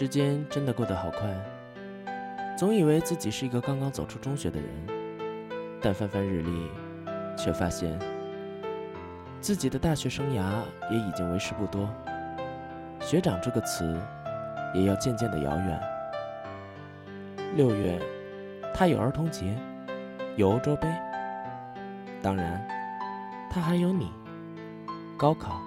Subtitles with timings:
[0.00, 1.28] 时间真的过得好快，
[2.56, 4.66] 总以为自己是一个刚刚走出中学的人，
[5.78, 6.70] 但翻翻日历，
[7.36, 7.98] 却发现
[9.42, 11.86] 自己的大学生涯也已经为时不多。
[12.98, 13.94] 学长这个词，
[14.72, 15.78] 也要渐渐的遥远。
[17.54, 18.00] 六月，
[18.72, 19.54] 他有儿童节，
[20.34, 20.88] 有欧洲杯，
[22.22, 22.66] 当然，
[23.50, 24.10] 他还有你，
[25.18, 25.60] 高考，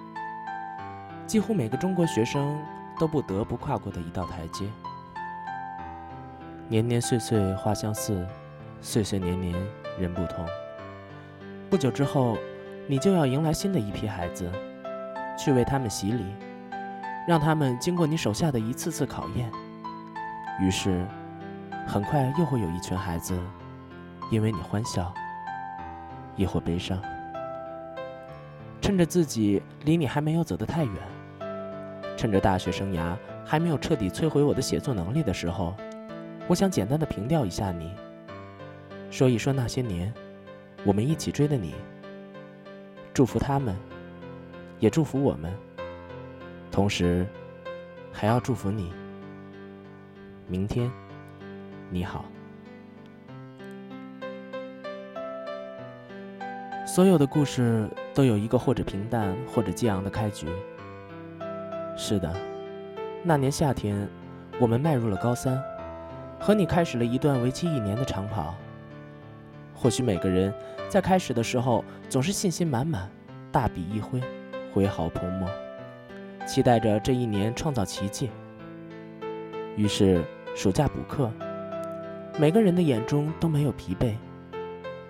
[1.24, 2.60] 几乎每个中国学生。
[2.98, 4.66] 都不得不跨过的一道台阶。
[6.68, 8.26] 年年岁岁花相似，
[8.80, 9.54] 岁岁年年
[9.98, 10.46] 人不同。
[11.68, 12.36] 不久之后，
[12.86, 14.50] 你就要迎来新的一批孩子，
[15.38, 16.24] 去为他们洗礼，
[17.26, 19.50] 让他们经过你手下的一次次考验。
[20.60, 21.06] 于是，
[21.86, 23.38] 很快又会有一群孩子，
[24.30, 25.12] 因为你欢笑，
[26.36, 26.98] 亦或悲伤。
[28.80, 30.94] 趁着自己离你还没有走得太远。
[32.16, 35.74] 趁着大学生涯还没有彻底摧毁我的写作能力的时候，
[36.46, 37.92] 我想简单的凭吊一下你，
[39.10, 40.12] 说一说那些年
[40.84, 41.74] 我们一起追的你，
[43.12, 43.74] 祝福他们，
[44.78, 45.52] 也祝福我们，
[46.70, 47.26] 同时
[48.12, 48.92] 还要祝福你。
[50.46, 50.90] 明天，
[51.90, 52.24] 你好。
[56.86, 60.46] 所有的故事都有一个或者平淡或者激昂的开局。
[61.96, 62.30] 是的，
[63.22, 64.08] 那年夏天，
[64.60, 65.62] 我们迈入了高三，
[66.40, 68.54] 和你开始了一段为期一年的长跑。
[69.74, 70.52] 或许每个人
[70.88, 73.08] 在开始的时候总是信心满满，
[73.52, 74.20] 大笔一挥，
[74.72, 75.48] 挥毫泼墨，
[76.46, 78.30] 期待着这一年创造奇迹。
[79.76, 81.30] 于是暑假补课，
[82.38, 84.14] 每个人的眼中都没有疲惫，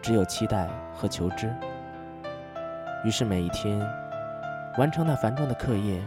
[0.02, 1.50] 只有期待和求知。
[3.04, 3.80] 于是每一天，
[4.76, 5.98] 完成那繁重的课业。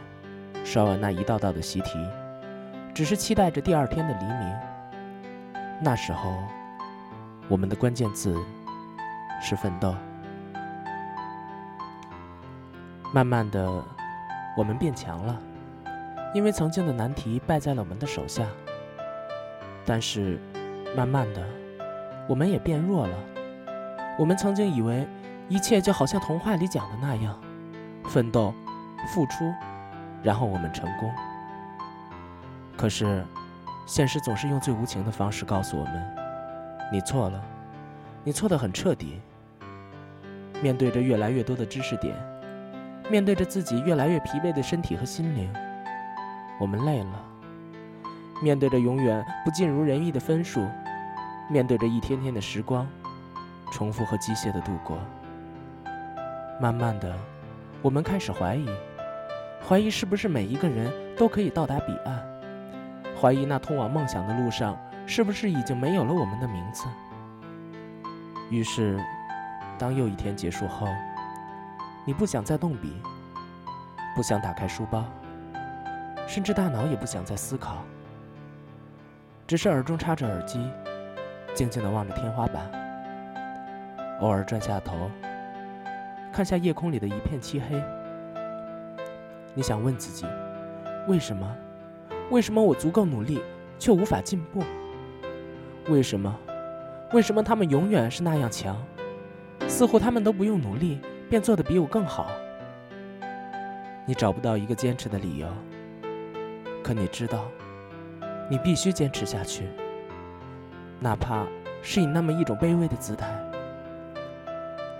[0.70, 1.98] 刷完那一道道的习题，
[2.94, 4.56] 只是期待着第二天的黎明。
[5.82, 6.30] 那时候，
[7.48, 8.36] 我们的关键字
[9.42, 9.96] 是奋斗。
[13.14, 13.82] 慢慢的，
[14.58, 15.40] 我们变强了，
[16.34, 18.46] 因为曾经的难题败在了我们的手下。
[19.86, 20.38] 但是，
[20.98, 21.42] 慢慢的，
[22.28, 23.16] 我们也变弱了。
[24.20, 25.08] 我们曾经以为
[25.48, 27.40] 一切就好像童话里讲的那样，
[28.10, 28.54] 奋斗，
[29.08, 29.50] 付出。
[30.28, 31.10] 然后我们成功。
[32.76, 33.24] 可是，
[33.86, 36.16] 现实总是用最无情的方式告诉我们：
[36.92, 37.42] 你错了，
[38.26, 39.22] 你错得很彻底。
[40.62, 42.14] 面对着越来越多的知识点，
[43.10, 45.50] 面对着自己越来越疲惫的身体和心灵，
[46.60, 47.24] 我们累了。
[48.44, 50.68] 面对着永远不尽如人意的分数，
[51.50, 52.86] 面对着一天天的时光，
[53.72, 55.00] 重复和机械的度过。
[56.60, 57.16] 慢慢的，
[57.82, 58.68] 我们开始怀疑。
[59.66, 62.22] 怀疑是不是每一个人都可以到达彼岸？
[63.20, 66.86] 怀疑那通往梦想的路上是不是已经没有了我们的名字？
[68.50, 68.98] 于是，
[69.78, 70.88] 当又一天结束后，
[72.06, 72.94] 你不想再动笔，
[74.16, 75.04] 不想打开书包，
[76.28, 77.84] 甚至大脑也不想再思考，
[79.46, 80.72] 只是耳中插着耳机，
[81.54, 82.70] 静静地望着天花板，
[84.22, 85.12] 偶尔转下头，
[86.32, 87.84] 看下夜空里的一片漆黑。
[89.58, 90.24] 你想问自己，
[91.08, 91.58] 为什么？
[92.30, 93.42] 为什么我足够努力，
[93.80, 94.62] 却无法进步？
[95.90, 96.32] 为什么？
[97.12, 98.78] 为什么他们永远是那样强？
[99.68, 102.30] 似乎他们都不用努力，便做得比我更好。
[104.06, 105.48] 你找不到一个坚持的理由，
[106.84, 107.46] 可你知道，
[108.52, 109.64] 你必须坚持下去，
[111.00, 111.48] 哪怕
[111.82, 113.28] 是以那么一种卑微的姿态。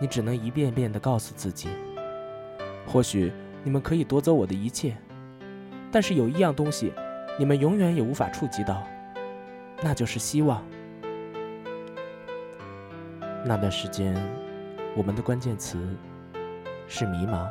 [0.02, 1.70] 你只能一遍遍地告诉自己，
[2.88, 3.32] 或许。
[3.64, 4.96] 你们可以夺走我的一切，
[5.92, 6.94] 但是有一样东西，
[7.38, 8.82] 你们永远也无法触及到，
[9.82, 10.64] 那就是希望。
[13.46, 14.16] 那段时间，
[14.96, 15.78] 我们的关键词
[16.88, 17.48] 是迷茫。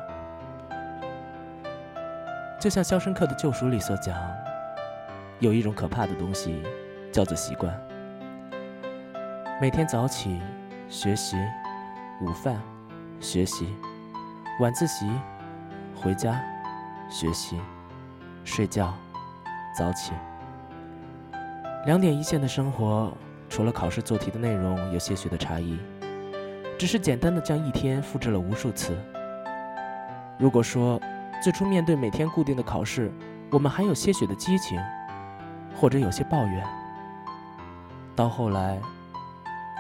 [2.59, 4.17] 就像《肖申克的救赎》里所讲，
[5.39, 6.63] 有一种可怕的东西，
[7.13, 7.79] 叫做习惯。
[9.61, 10.41] 每天早起
[10.89, 11.37] 学习，
[12.23, 12.61] 午饭
[13.21, 13.69] 学习，
[14.61, 15.07] 晚自习。
[15.97, 16.41] 回家，
[17.09, 17.59] 学习，
[18.45, 18.95] 睡觉，
[19.77, 20.13] 早起。
[21.87, 23.13] 两点一线的生活，
[23.49, 25.79] 除了考试做题的内容有些许的差异，
[26.79, 28.97] 只是简单的将一天复制了无数次。
[30.39, 31.01] 如果说
[31.43, 33.11] 最初面对每天固定的考试，
[33.51, 34.79] 我们还有些许的激情，
[35.75, 36.67] 或者有些抱怨，
[38.15, 38.79] 到后来，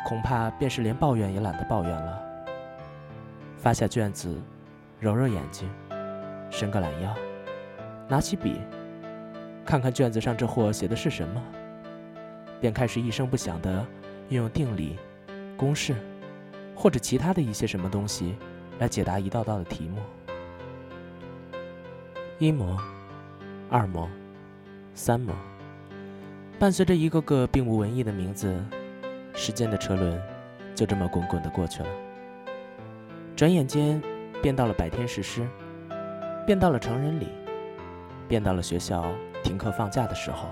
[0.06, 2.20] 恐怕便是连抱怨也懒得抱怨了。
[3.58, 4.40] 发下卷子，
[5.00, 5.68] 揉揉眼睛。
[6.50, 7.14] 伸个懒腰，
[8.08, 8.60] 拿起笔，
[9.64, 11.42] 看看卷子上这货写的是什么，
[12.60, 13.84] 便开始一声不响地
[14.28, 14.96] 运用定理、
[15.56, 15.94] 公式，
[16.74, 18.34] 或者其他的一些什么东西
[18.78, 19.98] 来解答一道道的题目。
[22.38, 22.78] 一模，
[23.70, 24.08] 二模，
[24.94, 25.34] 三模，
[26.58, 28.54] 伴随着一个个并无文艺的名字，
[29.34, 30.20] 时间的车轮
[30.74, 31.88] 就这么滚滚地过去了。
[33.34, 34.02] 转眼间，
[34.42, 35.46] 便到了百天誓师，
[36.46, 37.26] 便到了成人礼，
[38.28, 39.04] 便到了学校。
[39.42, 40.48] 停课放假的时候，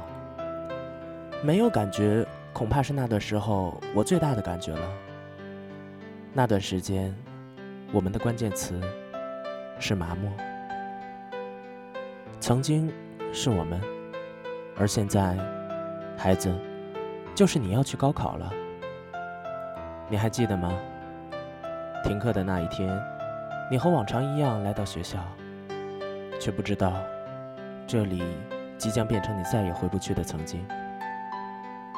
[1.43, 4.89] 没有感觉，恐怕是那段时候我最大的感觉了。
[6.33, 7.13] 那段时间，
[7.93, 8.81] 我们的关键词
[9.81, 10.31] 是麻木。
[12.39, 12.93] 曾经
[13.33, 13.81] 是我们，
[14.77, 15.37] 而现在，
[16.17, 16.53] 孩子，
[17.35, 18.53] 就是你要去高考了。
[20.09, 20.73] 你还记得吗？
[22.05, 22.97] 停课的那一天，
[23.71, 25.19] 你和往常一样来到学校，
[26.41, 26.93] 却不知道
[27.87, 28.23] 这里。
[28.77, 30.63] 即将变成你再也回不去的曾经，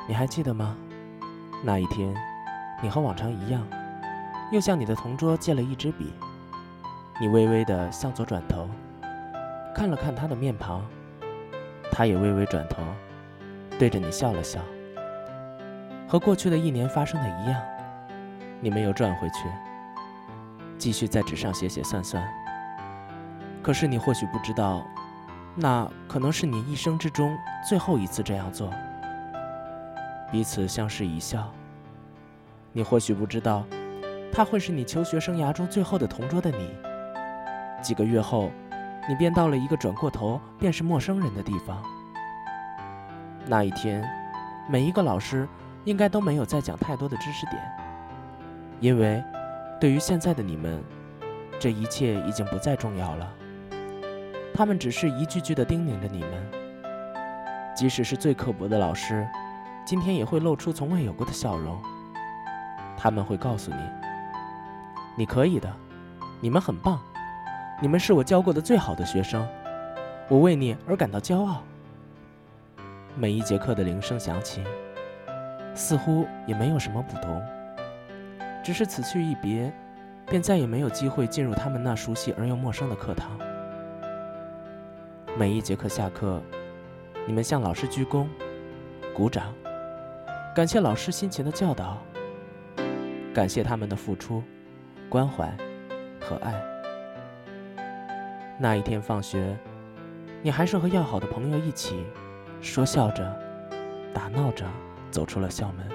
[0.06, 0.76] 你还记得吗？
[1.64, 2.14] 那一天，
[2.82, 3.66] 你和往常一样，
[4.52, 6.12] 又向你的同桌借了一支笔。
[7.18, 8.68] 你微微的向左转头，
[9.74, 10.84] 看了看他的面庞，
[11.90, 12.82] 他也微微转头，
[13.78, 14.60] 对着你笑了笑。
[16.06, 17.60] 和过去的一年发生的一样，
[18.60, 19.48] 你没有转回去，
[20.78, 22.22] 继续在纸上写写算算。
[23.66, 24.86] 可是你或许不知道。
[25.56, 27.36] 那可能是你一生之中
[27.68, 28.70] 最后一次这样做。
[30.30, 31.52] 彼此相视一笑。
[32.72, 33.64] 你或许不知道，
[34.32, 36.70] 他会是你求学生涯中最后的同桌的你。
[37.82, 38.52] 几个月后，
[39.08, 41.82] 你便到了一个转过头便是陌生人的地方。
[43.46, 44.08] 那一天，
[44.68, 45.48] 每一个老师
[45.84, 47.60] 应该都没有再讲太多的知识点，
[48.78, 49.20] 因为
[49.80, 50.80] 对于现在的你们，
[51.58, 53.28] 这一切已经不再重要了。
[54.56, 56.30] 他们只是一句句地叮咛着你们，
[57.76, 59.28] 即使是最刻薄的老师，
[59.84, 61.78] 今天也会露出从未有过的笑容。
[62.96, 63.76] 他们会告诉你
[65.14, 65.70] ：“你可以的，
[66.40, 66.98] 你们很棒，
[67.82, 69.46] 你们是我教过的最好的学生，
[70.26, 71.62] 我为你而感到骄傲。”
[73.14, 74.64] 每一节课的铃声响起，
[75.74, 77.42] 似乎也没有什么不同，
[78.64, 79.70] 只是此去一别，
[80.26, 83.38] 便再也没有机会进入他们那熟悉而又陌生的课堂。
[85.38, 86.40] 每一节课下课，
[87.26, 88.26] 你们向老师鞠躬、
[89.14, 89.52] 鼓掌，
[90.54, 91.98] 感谢老师辛勤的教导，
[93.34, 94.42] 感谢他们的付出、
[95.10, 95.54] 关怀
[96.22, 96.54] 和爱。
[98.58, 99.54] 那一天放学，
[100.40, 102.06] 你还是和要好的朋友一起，
[102.62, 103.22] 说笑着、
[104.14, 104.64] 打闹着
[105.10, 105.86] 走出了校门。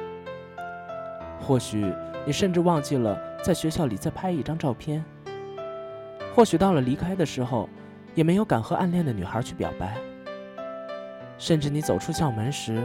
[1.40, 1.92] 或许
[2.28, 5.04] 你甚至忘记了在学校里再拍一张照片。
[6.36, 7.68] 或许到了离开的时候。
[8.14, 9.96] 也没有敢和暗恋的女孩去表白，
[11.38, 12.82] 甚至你走出校门时，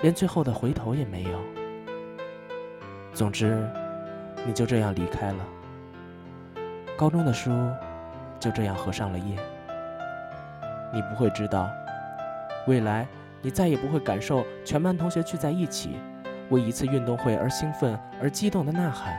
[0.00, 1.38] 连最后的回头也没有。
[3.12, 3.68] 总之，
[4.46, 5.46] 你就这样离开了。
[6.96, 7.50] 高中的书
[8.40, 9.36] 就这样合上了页。
[10.92, 11.68] 你不会知道，
[12.66, 13.06] 未来
[13.40, 15.96] 你再也不会感受全班同学聚在一起，
[16.48, 19.14] 为一次运动会而兴奋而激动的呐喊。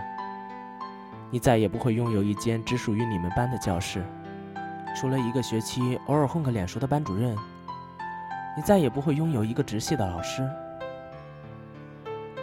[1.29, 4.03] 你再也不会拥有一间只属于你们班的教室。
[4.95, 7.35] 除了一个学期偶尔混个脸熟的班主任，
[8.55, 10.47] 你再也不会拥有一个直系的老师。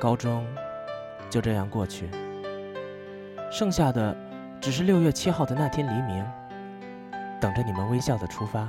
[0.01, 0.45] 高中
[1.29, 2.11] 就这样过去，
[3.53, 4.17] 剩下的
[4.61, 6.27] 只是六月七号的那天黎明，
[7.41, 8.69] 等着你们微笑的出发。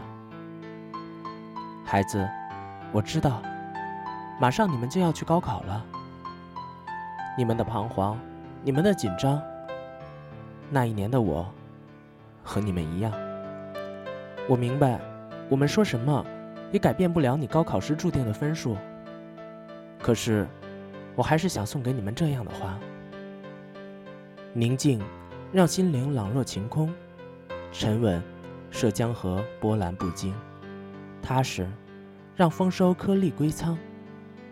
[1.84, 2.30] 孩子，
[2.92, 3.42] 我知道，
[4.40, 5.84] 马上你们就要去高考了。
[7.38, 8.18] 你们的彷徨，
[8.64, 9.42] 你们的紧张，
[10.70, 11.50] 那一年的我，
[12.44, 13.12] 和你们一样。
[14.52, 15.00] 我明白，
[15.48, 16.26] 我们说什么
[16.74, 18.76] 也改变不了你高考时注定的分数。
[19.98, 20.46] 可是，
[21.16, 22.78] 我还是想送给你们这样的话：
[24.52, 25.02] 宁静，
[25.54, 26.90] 让心灵朗若晴空；
[27.72, 28.22] 沉稳，
[28.70, 30.34] 涉江河波澜不惊；
[31.22, 31.66] 踏实，
[32.36, 33.78] 让丰收颗粒归仓；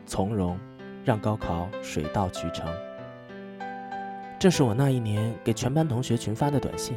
[0.06, 0.58] 从容，
[1.04, 2.74] 让高考水到渠成。
[4.40, 6.96] 这是我那一年给全班同学群发的短信，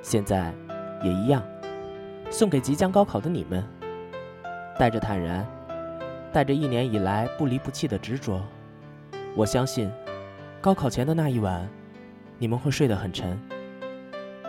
[0.00, 0.54] 现在
[1.04, 1.42] 也一样。
[2.30, 3.64] 送给即将高考的你们，
[4.78, 5.46] 带着坦然，
[6.32, 8.40] 带着一年以来不离不弃的执着，
[9.34, 9.90] 我相信，
[10.60, 11.66] 高考前的那一晚，
[12.38, 13.40] 你们会睡得很沉，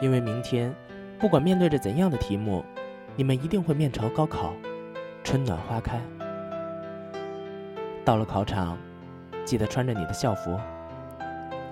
[0.02, 0.76] 因为明天，
[1.18, 2.64] 不管面对着怎样的题目，
[3.16, 4.54] 你们一定会面朝高考，
[5.24, 6.00] 春暖花开。
[8.04, 8.78] 到了考场，
[9.46, 10.60] 记得穿着你的校服。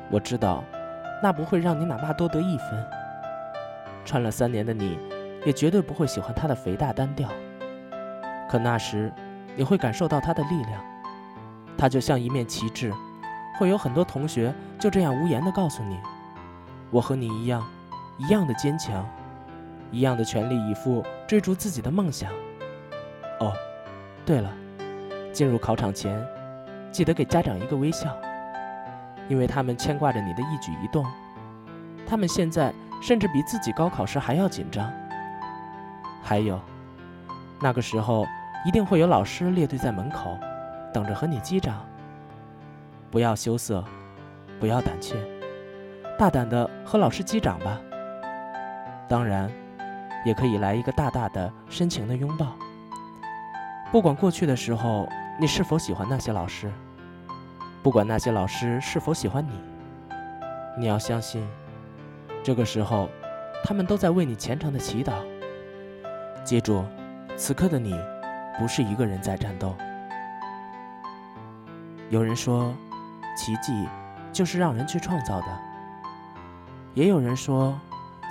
[0.10, 0.64] 我知道，
[1.22, 2.86] 那不会让你哪怕多得一分。
[4.06, 4.98] 穿了三年的你。
[5.46, 7.30] 也绝对不会喜欢它的肥大单调。
[8.50, 9.12] 可那时，
[9.56, 10.82] 你会感受到它的力量，
[11.78, 12.94] 它就像一面旗帜，
[13.60, 16.00] 会有很多同学就这样无言地告诉你
[16.92, 17.66] ：“我和你一样，
[18.18, 19.06] 一样的坚强，
[19.92, 22.32] 一样的全力以赴追逐自己的梦想。”
[23.40, 23.54] 哦，
[24.26, 24.50] 对了，
[25.34, 26.26] 进入考场前，
[26.92, 28.16] 记得给家长一个微笑，
[29.28, 31.06] 因为他们牵挂着你的一举一动，
[32.08, 34.90] 他们现在甚至比自己高考时还要紧张。
[36.28, 36.60] 还有，
[37.62, 38.26] 那个时候。
[38.66, 40.38] 一定会有老师列队在门口，
[40.94, 41.86] 等着和你击掌。
[43.10, 43.82] 不要羞涩，
[44.60, 45.16] 不要胆怯，
[46.18, 47.80] 大胆的和老师击掌吧。
[49.08, 49.50] 当然，
[50.26, 52.48] 也可以来一个大大的、深情的拥抱。
[53.90, 55.08] 不管过去的时候
[55.40, 56.70] 你是否喜欢那些老师，
[57.82, 59.62] 不管那些老师是否喜欢你，
[60.78, 61.48] 你要相信，
[62.44, 63.08] 这个时候，
[63.64, 65.14] 他们都在为你虔诚的祈祷。
[66.48, 66.86] 记住，
[67.36, 67.94] 此刻的你。
[68.58, 69.76] 不是一个人在战斗。
[72.10, 72.74] 有人说，
[73.36, 73.86] 奇迹
[74.32, 75.48] 就是让人去创造的；
[76.94, 77.78] 也有人说，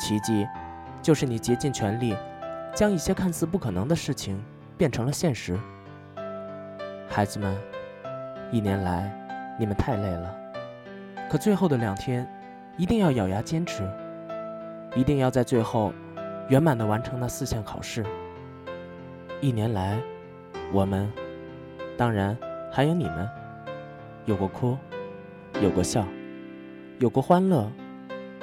[0.01, 0.49] 奇迹
[1.03, 2.17] 就是你竭尽全力，
[2.75, 4.43] 将一些看似不可能的事情
[4.79, 5.57] 变成了现实。
[7.09, 7.55] 孩子们，
[8.51, 9.13] 一年来
[9.61, 10.35] 你们太累了，
[11.31, 12.27] 可最后的两天，
[12.79, 13.89] 一定要咬牙坚持，
[14.97, 15.93] 一定要在最后
[16.49, 18.05] 圆满的完成那四项考试。
[19.41, 19.99] 一年来。
[20.73, 21.09] 我们，
[21.97, 22.37] 当然
[22.73, 23.29] 还有你们，
[24.25, 24.77] 有过哭，
[25.63, 26.05] 有过笑，
[26.99, 27.71] 有过欢乐，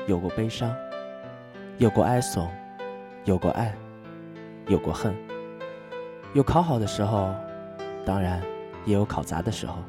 [0.08, 0.74] 有过悲伤，
[1.80, 2.50] 有过哀怂，
[3.26, 3.76] 有过爱，
[4.68, 5.14] 有过恨，
[6.34, 7.36] 有考好的时候，
[8.06, 8.42] 当然
[8.86, 9.80] 也有考砸的时候。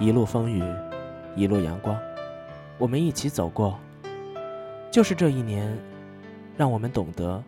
[0.00, 0.64] 一路风雨，
[1.36, 1.96] 一路阳光，
[2.76, 3.78] 我们一起走过。
[4.90, 5.78] 就是这一年，
[6.58, 7.40] 让我们懂得，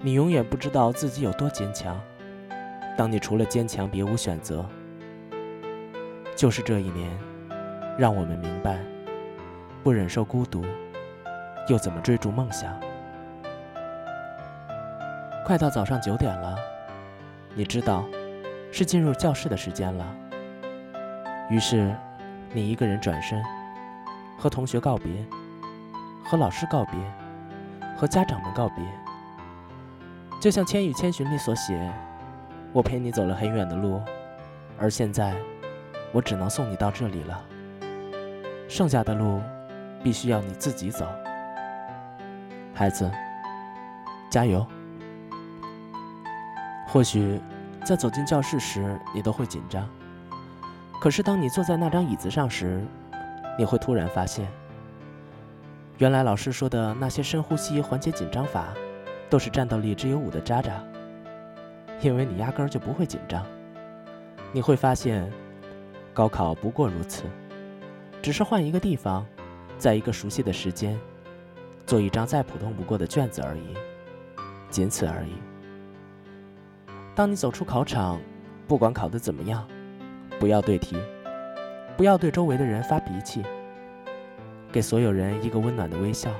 [0.00, 2.00] 你永远不知道自己有多坚强。
[2.96, 4.64] 当你除了坚强别无选择，
[6.34, 7.14] 就是这一年，
[7.98, 8.78] 让我们明白，
[9.84, 10.64] 不忍受孤独，
[11.68, 12.74] 又怎么追逐梦想？
[15.44, 16.56] 快到早上九点了，
[17.54, 18.02] 你知道，
[18.72, 20.06] 是进入教室的时间了。
[21.50, 21.94] 于是，
[22.54, 23.42] 你一个人转身，
[24.38, 25.22] 和同学告别，
[26.24, 26.98] 和老师告别，
[27.98, 28.84] 和家长们告别，
[30.40, 31.92] 就像《千与千寻》里所写。
[32.72, 34.00] 我陪你走了很远的路，
[34.78, 35.34] 而现在，
[36.12, 37.44] 我只能送你到这里了。
[38.68, 39.40] 剩下的路，
[40.00, 41.08] 必须要你自己走。
[42.72, 43.10] 孩子，
[44.30, 44.64] 加油！
[46.86, 47.40] 或许，
[47.84, 49.88] 在走进教室时，你都会紧张。
[51.00, 52.80] 可是，当你坐在那张椅子上时，
[53.58, 54.46] 你会突然发现，
[55.98, 58.68] 原来老师说的那些深呼吸缓解紧张法，
[59.28, 60.80] 都是战斗力只有五的渣渣。
[62.00, 63.44] 因为你压根儿就不会紧张，
[64.52, 65.28] 你会发现，
[66.14, 67.24] 高考不过如此，
[68.22, 69.26] 只是换一个地方，
[69.76, 70.96] 在一个熟悉的时间，
[71.84, 73.74] 做一张再普通不过的卷子而已，
[74.70, 75.32] 仅此而已。
[77.16, 78.20] 当你走出考场，
[78.68, 79.66] 不管考得怎么样，
[80.38, 80.96] 不要对题，
[81.96, 83.42] 不要对周围的人发脾气，
[84.70, 86.30] 给所有人一个温暖的微笑，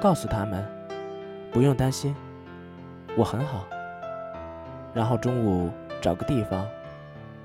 [0.00, 0.66] 告诉他们，
[1.52, 2.14] 不用担心，
[3.16, 3.66] 我很好。
[4.92, 6.66] 然后中午找个地方，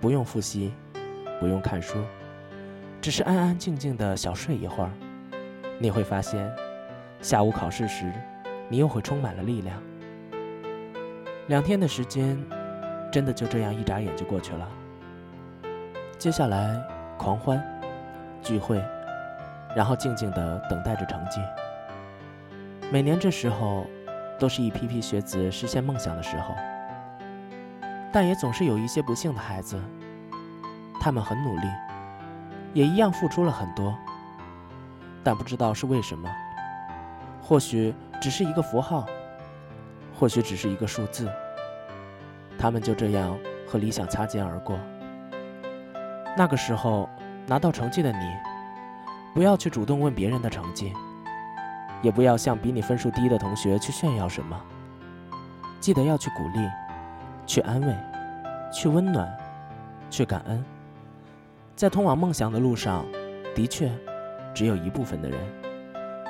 [0.02, 0.74] 不用复习，
[1.40, 2.00] 不用看书，
[3.00, 4.90] 只是安安静静的小睡一会儿，
[5.78, 6.52] 你会发现，
[7.22, 8.12] 下午考试时，
[8.70, 9.80] 你又会充满了力量。
[11.48, 12.38] 两天的时间，
[13.12, 14.68] 真的就这样一眨眼就过去了。
[16.18, 16.80] 接下来
[17.18, 17.64] 狂欢、
[18.42, 18.84] 聚会，
[19.76, 21.42] 然后静静的等待着成绩。
[22.92, 23.86] 每年这时候，
[24.40, 26.56] 都是一批批学子实现梦想的时候。
[28.12, 29.80] 但也总是有一些不幸的孩子，
[31.00, 31.68] 他们很努力，
[32.74, 33.96] 也一样付出了很多，
[35.24, 36.28] 但不知道是为什么，
[37.40, 39.06] 或许只是一个符号，
[40.18, 41.32] 或许只是一个数字，
[42.58, 44.80] 他们就这样和理想擦肩而过。
[46.36, 47.08] 那个时候
[47.46, 48.36] 拿到成绩的你，
[49.34, 50.94] 不要去主动问别人的成绩，
[52.02, 54.60] 也不要向比你分数低的同学去炫耀什么，
[55.80, 56.68] 记得要去鼓励。
[57.48, 57.96] 去安慰，
[58.72, 59.28] 去温暖，
[60.12, 60.64] 去感恩。
[61.76, 63.04] 在通往梦想的路上，
[63.56, 63.92] 的确，
[64.54, 65.40] 只有一部分的人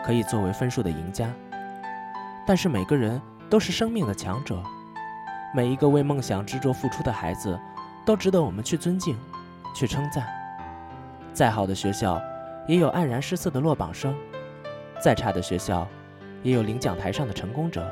[0.01, 1.29] 可以作为分数的赢家。
[2.47, 4.63] 但是每个人都是生命的强者，
[5.53, 7.59] 每一个为梦想执着付出的孩子，
[8.05, 9.17] 都值得我们去尊敬，
[9.75, 10.25] 去称赞。
[11.33, 12.17] 再好的学校，
[12.69, 14.13] 也有黯然失色的落榜生；
[15.01, 15.87] 再差的学校，
[16.43, 17.83] 也有领奖台上的成功者。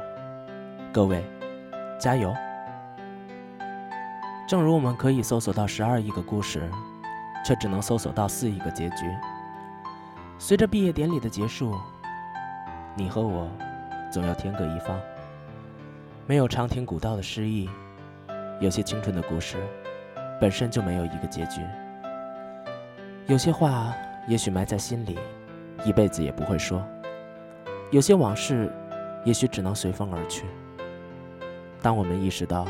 [0.94, 1.24] 各位，
[2.00, 2.32] 加油！
[4.48, 6.70] 正如我们可以搜索到十二亿个故事，
[7.44, 9.12] 却只能搜索到四亿个结局。
[10.38, 11.76] 随着毕业典礼的结束，
[12.94, 13.50] 你和我
[14.12, 14.96] 总要天各一方。
[16.28, 17.68] 没有长亭古道的诗意，
[18.62, 19.58] 有些青春的故事
[20.40, 21.62] 本身就没有一个结局。
[23.26, 23.92] 有些话
[24.28, 25.18] 也许埋在心里，
[25.86, 26.82] 一辈子也不会说；
[27.92, 28.70] 有些往事
[29.24, 30.44] 也许只能随风而去。
[31.82, 32.68] 当我们意识到，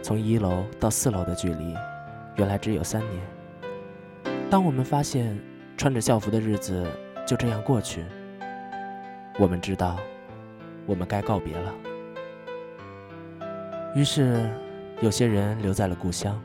[0.00, 1.74] 从一楼到四楼的距离，
[2.36, 3.20] 原来只有三年。
[4.48, 5.36] 当我们发现
[5.76, 6.86] 穿着校服的日子
[7.26, 8.04] 就这样过去，
[9.40, 9.96] 我们知道，
[10.86, 11.74] 我们该告别了。
[13.96, 14.48] 于是，
[15.00, 16.40] 有些人留在了故乡，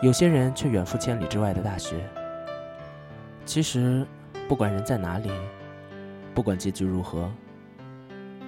[0.00, 1.96] 有些人却远赴千里之外的大学。
[3.46, 4.04] 其实，
[4.48, 5.30] 不管人在哪里，
[6.34, 7.30] 不管结局如何，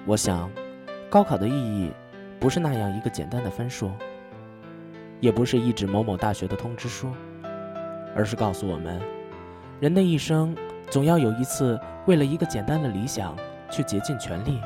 [0.05, 0.51] 我想，
[1.09, 1.91] 高考的意义。
[2.39, 3.91] 不是那样一个简单的分数，
[5.19, 7.11] 也不是一纸某某大学的通知书，
[8.15, 8.97] 而是告诉我们，
[9.81, 10.55] 人的一生
[10.89, 13.35] 总要有一次为了一个简单的理想
[13.69, 14.61] 去竭尽全力。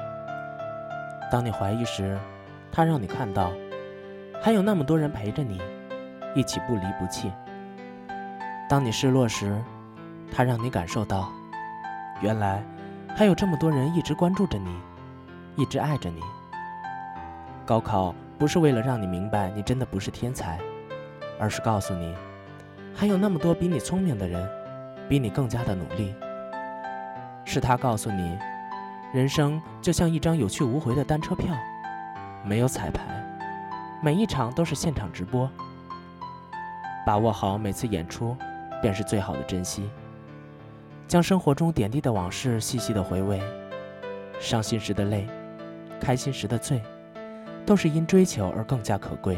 [1.31, 2.15] 当你怀疑时，
[2.71, 3.51] 他让你看到，
[4.39, 5.59] 还有那么多人陪着你，
[6.35, 7.31] 一起不离不弃；
[8.69, 9.59] 当你失落时，
[10.35, 11.31] 他让你感受到，
[12.19, 12.63] 原来
[13.15, 14.75] 还有这么多人一直关注着你，
[15.55, 16.21] 一直爱着你。
[17.65, 20.59] 高考不是为了让你明白你真的不是天才，
[21.39, 22.15] 而是告诉你，
[22.95, 24.49] 还有那么多比你聪明的人，
[25.07, 26.13] 比你更加的努力。
[27.45, 28.35] 是他告诉你，
[29.13, 31.55] 人生就像一张有去无回的单车票，
[32.43, 33.03] 没有彩排，
[34.01, 35.48] 每一场都是现场直播。
[37.05, 38.35] 把握好每次演出，
[38.81, 39.89] 便是最好的珍惜。
[41.13, 43.39] 将生活中点滴的往事细细的回味，
[44.39, 45.27] 伤心时的泪，
[46.01, 46.81] 开心时的醉。
[47.67, 49.37] 都是因追求而更加可贵。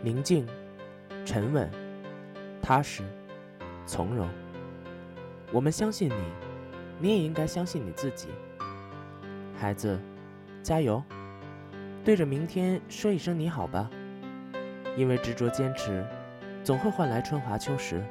[0.00, 0.46] 宁静、
[1.26, 1.70] 沉稳、
[2.62, 3.02] 踏实、
[3.84, 4.26] 从容。
[5.52, 6.22] 我们相信你，
[6.98, 8.28] 你也应该相信你自己。
[9.60, 10.00] 孩子，
[10.62, 11.02] 加油！
[12.02, 13.90] 对着明天说一声你好吧。
[14.96, 16.02] 因为执着坚持，
[16.64, 18.02] 总会换来春华秋实。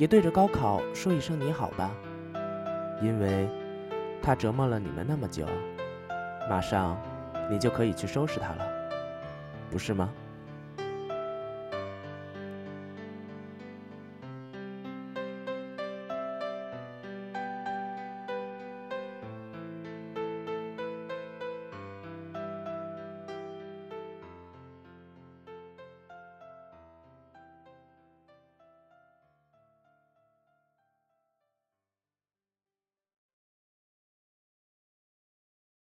[0.00, 1.90] 也对着高考说一声你好吧。
[3.02, 3.46] 因为，
[4.22, 5.46] 他折磨了你们那么久，
[6.48, 6.98] 马上。
[7.50, 8.64] 你就可以去收拾他了，
[9.72, 10.08] 不是吗？